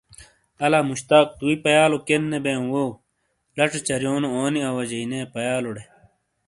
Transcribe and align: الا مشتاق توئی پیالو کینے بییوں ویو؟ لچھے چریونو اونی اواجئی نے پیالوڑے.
الا 0.63 0.79
مشتاق 0.89 1.27
توئی 1.39 1.55
پیالو 1.63 1.97
کینے 2.07 2.39
بییوں 2.43 2.67
ویو؟ 2.73 2.85
لچھے 3.57 3.79
چریونو 3.87 4.27
اونی 4.35 4.61
اواجئی 4.69 5.03
نے 5.11 5.19
پیالوڑے. 5.33 5.83